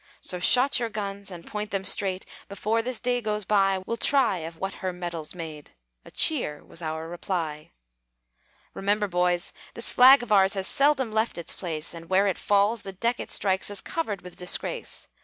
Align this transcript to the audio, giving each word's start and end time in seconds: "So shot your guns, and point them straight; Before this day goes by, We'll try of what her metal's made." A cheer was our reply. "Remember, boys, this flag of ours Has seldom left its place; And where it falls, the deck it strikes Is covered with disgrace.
"So 0.19 0.39
shot 0.39 0.79
your 0.79 0.89
guns, 0.89 1.29
and 1.29 1.45
point 1.45 1.69
them 1.69 1.85
straight; 1.85 2.25
Before 2.49 2.81
this 2.81 2.99
day 2.99 3.21
goes 3.21 3.45
by, 3.45 3.83
We'll 3.85 3.97
try 3.97 4.39
of 4.39 4.57
what 4.57 4.73
her 4.81 4.91
metal's 4.91 5.35
made." 5.35 5.75
A 6.03 6.09
cheer 6.09 6.63
was 6.63 6.81
our 6.81 7.07
reply. 7.07 7.69
"Remember, 8.73 9.07
boys, 9.07 9.53
this 9.75 9.91
flag 9.91 10.23
of 10.23 10.31
ours 10.31 10.55
Has 10.55 10.65
seldom 10.67 11.11
left 11.11 11.37
its 11.37 11.53
place; 11.53 11.93
And 11.93 12.09
where 12.09 12.25
it 12.25 12.39
falls, 12.39 12.81
the 12.81 12.93
deck 12.93 13.19
it 13.19 13.29
strikes 13.29 13.69
Is 13.69 13.79
covered 13.81 14.23
with 14.23 14.37
disgrace. 14.37 15.07